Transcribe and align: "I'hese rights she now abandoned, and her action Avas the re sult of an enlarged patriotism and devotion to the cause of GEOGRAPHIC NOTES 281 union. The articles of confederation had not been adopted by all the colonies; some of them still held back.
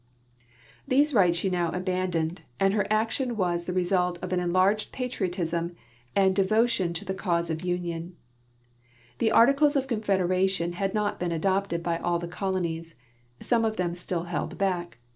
"I'hese 0.89 1.13
rights 1.13 1.37
she 1.37 1.51
now 1.51 1.69
abandoned, 1.69 2.41
and 2.59 2.73
her 2.73 2.87
action 2.89 3.35
Avas 3.35 3.67
the 3.67 3.71
re 3.73 3.83
sult 3.83 4.17
of 4.23 4.33
an 4.33 4.39
enlarged 4.39 4.91
patriotism 4.91 5.75
and 6.15 6.35
devotion 6.35 6.91
to 6.93 7.05
the 7.05 7.13
cause 7.13 7.51
of 7.51 7.59
GEOGRAPHIC 7.59 7.83
NOTES 7.83 8.11
281 9.19 9.19
union. 9.19 9.19
The 9.19 9.31
articles 9.31 9.75
of 9.75 9.85
confederation 9.87 10.73
had 10.73 10.95
not 10.95 11.19
been 11.19 11.31
adopted 11.31 11.83
by 11.83 11.99
all 11.99 12.17
the 12.17 12.27
colonies; 12.27 12.95
some 13.41 13.63
of 13.63 13.75
them 13.75 13.93
still 13.93 14.23
held 14.23 14.57
back. 14.57 14.97